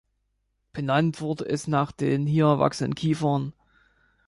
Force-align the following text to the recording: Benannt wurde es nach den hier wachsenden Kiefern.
Benannt 0.73 1.21
wurde 1.21 1.47
es 1.47 1.67
nach 1.67 1.91
den 1.91 2.25
hier 2.25 2.57
wachsenden 2.57 2.95
Kiefern. 2.95 3.53